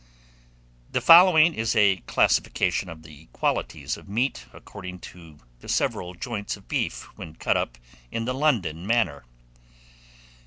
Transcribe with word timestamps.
The 0.91 0.99
following 0.99 1.53
is 1.53 1.75
a 1.75 1.97
classification 2.07 2.89
of 2.89 3.03
the 3.03 3.27
qualities 3.33 3.97
of 3.97 4.09
meat, 4.09 4.47
according 4.51 4.97
to 5.13 5.37
the 5.59 5.69
several 5.69 6.15
joints 6.15 6.57
of 6.57 6.67
beef, 6.67 7.03
when 7.19 7.35
cut 7.35 7.55
up 7.55 7.77
in 8.11 8.25
the 8.25 8.33
London 8.33 8.87
manner. 8.87 9.25